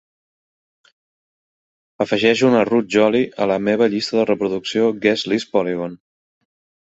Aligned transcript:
Afegeix 2.05 2.41
una 2.47 2.63
Ruud 2.69 2.89
Jolie 2.95 3.29
a 3.45 3.47
la 3.53 3.59
meva 3.67 3.89
llista 3.95 4.19
de 4.21 4.25
reproducció 4.31 4.87
Guest 5.05 5.29
List 5.33 5.53
Polygon 5.57 5.97